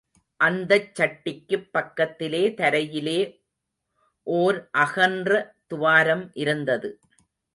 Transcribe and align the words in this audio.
அந்தச் 0.39 0.95
சட்டிக்குப் 0.95 1.67
பக்கத்திலே 1.71 2.49
தரையிலே 2.57 3.19
ஓர் 4.27 4.59
அகன்ற 4.83 5.29
துவாரம் 5.67 6.25
இருந்தது. 6.33 6.89